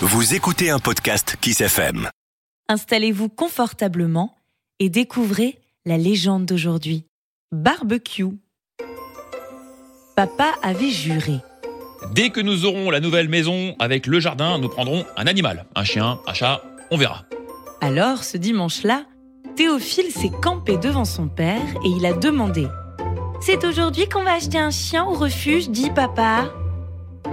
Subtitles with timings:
[0.00, 2.08] Vous écoutez un podcast Kiss FM.
[2.68, 4.36] Installez-vous confortablement
[4.78, 7.04] et découvrez la légende d'aujourd'hui.
[7.50, 8.38] Barbecue.
[10.16, 11.38] Papa avait juré.
[12.14, 15.66] Dès que nous aurons la nouvelle maison avec le jardin, nous prendrons un animal.
[15.74, 17.24] Un chien, un chat, on verra.
[17.80, 19.04] Alors, ce dimanche-là,
[19.56, 22.68] Théophile s'est campé devant son père et il a demandé
[23.40, 26.52] C'est aujourd'hui qu'on va acheter un chien au refuge, dit papa.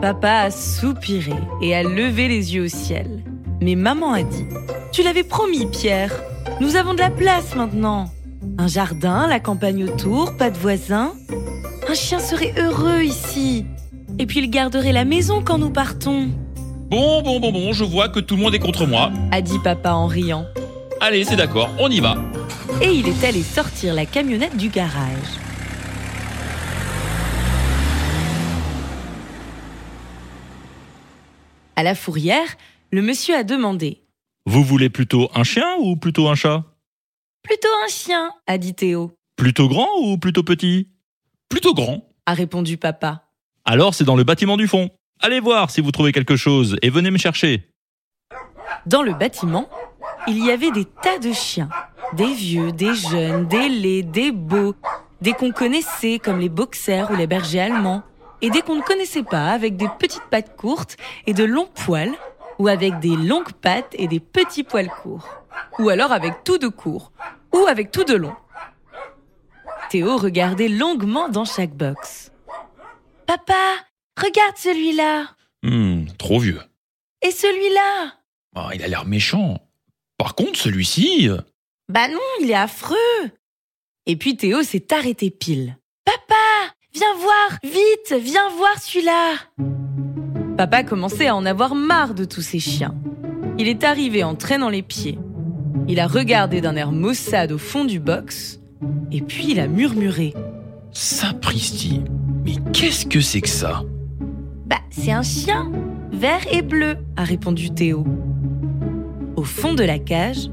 [0.00, 1.32] Papa a soupiré
[1.62, 3.22] et a levé les yeux au ciel.
[3.60, 4.44] Mais maman a dit
[4.92, 6.12] Tu l'avais promis, Pierre.
[6.60, 8.10] Nous avons de la place maintenant.
[8.58, 11.12] Un jardin, la campagne autour, pas de voisins.
[11.88, 13.64] Un chien serait heureux ici.
[14.18, 16.28] Et puis il garderait la maison quand nous partons,
[16.88, 19.10] Bon, bon, bon, bon, je vois que tout le monde est contre moi.
[19.32, 20.46] a dit papa en riant.
[21.00, 22.14] Allez, c'est d'accord, on y va.
[22.80, 25.34] Et il est allé sortir la camionnette du garage.
[31.76, 32.56] À la fourrière,
[32.90, 34.02] le monsieur a demandé
[34.46, 36.64] Vous voulez plutôt un chien ou plutôt un chat?
[37.42, 40.88] Plutôt un chien, a dit Théo, Plutôt grand ou plutôt petit?
[41.48, 42.02] Plutôt grand.
[42.24, 43.24] a répondu papa.
[43.64, 44.90] Alors c'est dans le bâtiment du fond.
[45.20, 47.70] Allez voir si vous trouvez quelque chose et venez me chercher.
[48.86, 49.68] Dans le bâtiment,
[50.26, 51.68] il y avait des tas de chiens.
[52.14, 54.74] Des vieux, des jeunes, des laids, des beaux,
[55.20, 58.02] des qu'on connaissait comme les boxers ou les bergers allemands,
[58.46, 62.14] et des qu'on ne connaissait pas avec des petites pattes courtes et de longs poils,
[62.58, 65.28] ou avec des longues pattes et des petits poils courts,
[65.80, 67.10] ou alors avec tout de court,
[67.52, 68.34] ou avec tout de long.
[69.90, 72.32] Théo regardait longuement dans chaque box.
[73.26, 73.54] Papa,
[74.20, 75.26] regarde celui-là,
[75.62, 76.60] Hmm, trop vieux.
[77.22, 78.12] et celui-là.
[78.54, 79.58] Ah, il a l'air méchant.
[80.18, 81.28] Par contre, celui-ci...
[81.28, 81.38] euh,
[81.88, 82.96] Bah non, il est affreux.
[84.06, 85.76] Et puis Théo s'est arrêté pile.
[86.04, 86.34] Papa,
[86.96, 89.34] viens voir, vite, viens voir celui-là.
[90.56, 92.94] Papa commençait à en avoir marre de tous ces chiens.
[93.58, 95.18] Il est arrivé en traînant les pieds.
[95.88, 98.60] Il a regardé d'un air maussade au fond du box,
[99.12, 100.32] et puis il a murmuré.
[100.92, 102.00] Sapristi.
[102.46, 103.82] Mais qu'est-ce que c'est que ça?
[104.64, 105.70] Bah, c'est un chien,
[106.12, 108.06] vert et bleu, a répondu Théo.
[109.36, 110.50] Au fond de la cage,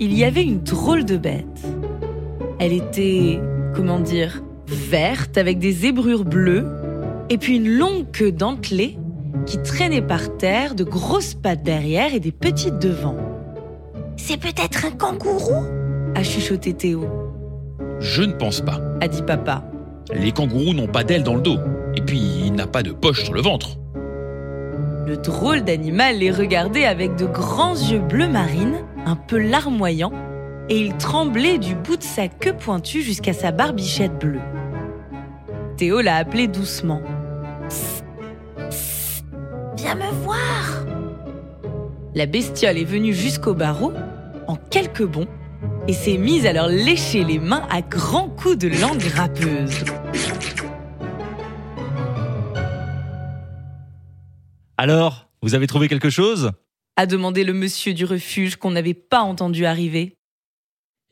[0.00, 1.64] il y avait une drôle de bête.
[2.58, 3.40] Elle était,
[3.76, 6.66] comment dire, verte avec des zébrures bleues
[7.30, 8.98] et puis une longue queue dentelée
[9.46, 13.16] qui traînait par terre, de grosses pattes derrière et des petites devant.
[14.16, 15.64] C'est peut-être un kangourou?
[16.14, 17.06] A chuchoté Théo,
[17.98, 18.80] Je ne pense pas.
[19.00, 19.64] a dit papa.
[20.14, 21.58] Les kangourous n'ont pas d'ailes dans le dos.
[21.96, 23.78] Et puis, il n'a pas de poche sur le ventre.
[25.06, 30.12] Le drôle d'animal les regardait avec de grands yeux bleu marine, un peu larmoyants,
[30.68, 34.40] et il tremblait du bout de sa queue pointue jusqu'à sa barbichette bleue.
[35.76, 37.02] Théo l'a appelé doucement.
[37.68, 38.04] Psst,
[38.68, 39.24] psst,
[39.76, 40.86] viens me voir.
[42.14, 43.92] La bestiole est venue jusqu'au barreau
[44.46, 45.28] en quelques bonds
[45.88, 49.84] et s'est mise à leur lécher les mains à grands coups de langue râpeuse.
[54.76, 56.52] Alors, vous avez trouvé quelque chose?
[56.96, 60.16] A demandé le monsieur du refuge qu'on n'avait pas entendu arriver.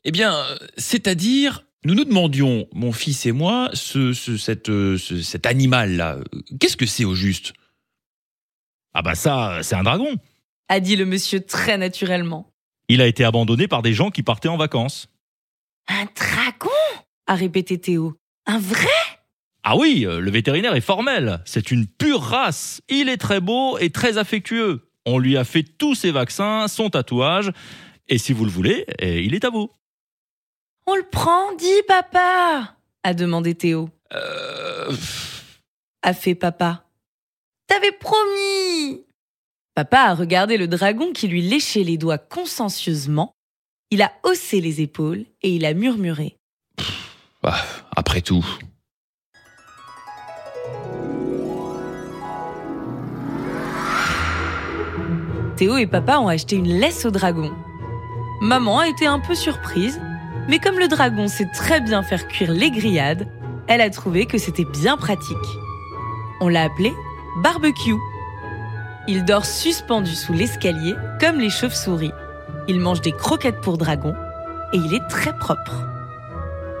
[0.05, 0.43] Eh bien,
[0.77, 6.19] c'est-à-dire, nous nous demandions, mon fils et moi, ce, ce- cette, euh, ce- cet animal-là,
[6.59, 7.53] qu'est-ce que c'est au juste?
[8.93, 10.15] Ah bah ça, c'est un dragon.
[10.69, 12.49] a dit le monsieur très naturellement.
[12.89, 15.07] Il a été abandonné par des gens qui partaient en vacances.
[15.87, 16.69] Un dragon?
[17.27, 18.15] a répété Théo.
[18.45, 18.87] Un vrai?
[19.63, 21.41] Ah oui, euh, le vétérinaire est formel.
[21.45, 22.81] C'est une pure race.
[22.89, 24.89] Il est très beau et très affectueux.
[25.05, 27.51] On lui a fait tous ses vaccins, son tatouage.
[28.09, 29.69] Et si vous le voulez, eh, il est à vous.
[30.85, 33.89] On le prend, dit papa a demandé Théo.
[34.13, 34.95] Euh,
[36.03, 36.85] A fait papa.
[37.67, 39.05] T'avais promis
[39.75, 43.33] Papa a regardé le dragon qui lui léchait les doigts consciencieusement.
[43.91, 46.37] Il a haussé les épaules et il a murmuré.
[47.41, 47.55] bah,
[47.95, 48.45] après tout.
[55.55, 57.51] Théo et papa ont acheté une laisse au dragon.
[58.41, 60.01] Maman a été un peu surprise,
[60.47, 63.27] mais comme le dragon sait très bien faire cuire les grillades,
[63.67, 65.37] elle a trouvé que c'était bien pratique.
[66.41, 66.93] On l'a appelé
[67.41, 67.95] barbecue.
[69.07, 72.11] Il dort suspendu sous l'escalier comme les chauves-souris.
[72.67, 74.13] Il mange des croquettes pour dragon
[74.73, 75.87] et il est très propre.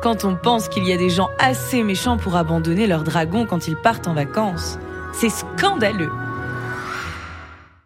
[0.01, 3.67] Quand on pense qu'il y a des gens assez méchants pour abandonner leur dragon quand
[3.67, 4.77] ils partent en vacances,
[5.13, 6.11] c'est scandaleux.